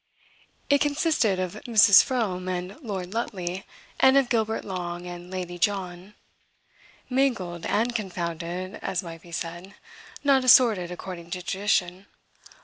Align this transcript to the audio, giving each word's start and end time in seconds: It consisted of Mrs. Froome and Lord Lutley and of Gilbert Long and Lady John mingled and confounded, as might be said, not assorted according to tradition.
It 0.67 0.81
consisted 0.81 1.39
of 1.39 1.61
Mrs. 1.67 2.03
Froome 2.03 2.49
and 2.49 2.75
Lord 2.81 3.13
Lutley 3.13 3.65
and 3.99 4.17
of 4.17 4.29
Gilbert 4.29 4.65
Long 4.65 5.05
and 5.05 5.29
Lady 5.29 5.59
John 5.59 6.15
mingled 7.07 7.67
and 7.67 7.93
confounded, 7.93 8.79
as 8.81 9.03
might 9.03 9.21
be 9.21 9.31
said, 9.31 9.75
not 10.23 10.43
assorted 10.43 10.89
according 10.91 11.29
to 11.29 11.43
tradition. 11.43 12.07